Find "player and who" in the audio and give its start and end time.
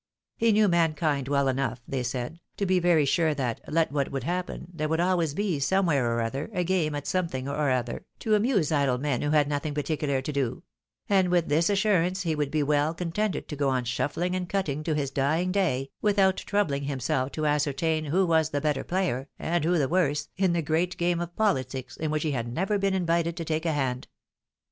18.83-19.77